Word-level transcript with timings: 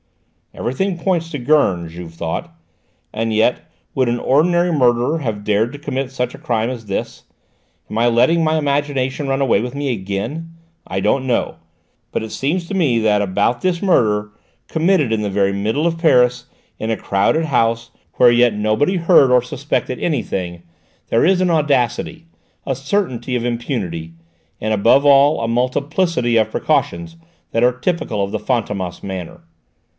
"Everything 0.53 0.97
points 0.97 1.29
to 1.29 1.37
Gurn," 1.37 1.87
Juve 1.87 2.13
thought, 2.15 2.53
"and 3.13 3.31
yet 3.31 3.71
would 3.93 4.09
an 4.09 4.19
ordinary 4.19 4.71
murderer 4.71 5.19
have 5.19 5.43
dared 5.45 5.71
to 5.71 5.79
commit 5.79 6.11
such 6.11 6.33
a 6.33 6.39
crime 6.39 6.71
as 6.71 6.87
this? 6.87 7.23
Am 7.89 7.97
I 7.99 8.07
letting 8.07 8.43
my 8.43 8.57
imagination 8.57 9.27
run 9.27 9.41
away 9.41 9.61
with 9.61 9.75
me 9.75 9.93
again? 9.93 10.53
I 10.87 11.01
don't 11.01 11.27
know: 11.27 11.57
but 12.11 12.23
it 12.23 12.31
seems 12.31 12.67
to 12.67 12.73
me 12.73 12.97
that 12.99 13.21
about 13.21 13.61
this 13.61 13.81
murder, 13.81 14.31
committed 14.67 15.13
in 15.13 15.21
the 15.21 15.29
very 15.29 15.53
middle 15.53 15.85
of 15.85 15.99
Paris, 15.99 16.47
in 16.79 16.89
a 16.89 16.97
crowded 16.97 17.45
house 17.45 17.91
where 18.15 18.31
yet 18.31 18.55
nobody 18.55 18.97
heard 18.97 19.31
or 19.31 19.41
suspected 19.43 19.99
anything, 19.99 20.63
there 21.07 21.23
is 21.23 21.41
an 21.41 21.51
audacity, 21.51 22.25
a 22.65 22.75
certainty 22.75 23.35
of 23.35 23.45
impunity, 23.45 24.13
and 24.59 24.73
above 24.73 25.05
all 25.05 25.41
a 25.41 25.47
multiplicity 25.47 26.37
of 26.37 26.51
precautions, 26.51 27.15
that 27.51 27.63
are 27.63 27.71
typical 27.79 28.23
of 28.23 28.31
the 28.31 28.39
Fantômas 28.39 29.03
manner!" 29.03 29.41